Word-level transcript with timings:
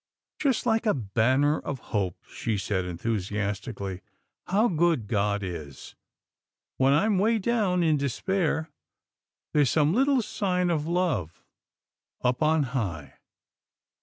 "Just 0.41 0.65
like 0.65 0.87
a 0.87 0.95
banner 0.95 1.59
of 1.59 1.77
hope," 1.93 2.17
she 2.27 2.57
said, 2.57 2.85
enthu 2.85 3.17
siastically, 3.17 4.01
how 4.47 4.67
good 4.67 5.07
God 5.07 5.43
is. 5.43 5.93
When 6.77 6.91
I'm 6.91 7.19
way 7.19 7.37
down, 7.37 7.83
in 7.83 7.97
despair, 7.97 8.71
there's 9.53 9.69
some 9.69 9.93
little 9.93 10.23
sign 10.23 10.71
of 10.71 10.87
love 10.87 11.43
up 12.23 12.41
on 12.41 12.63
high." 12.73 13.19